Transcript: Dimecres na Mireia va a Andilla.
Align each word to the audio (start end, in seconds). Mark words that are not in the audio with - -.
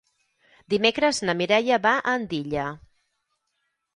Dimecres 0.73 1.19
na 1.29 1.35
Mireia 1.41 1.79
va 1.85 1.93
a 1.99 2.15
Andilla. 2.19 2.65